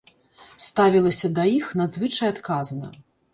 [0.67, 2.91] Ставілася да іх надзвычай адказна.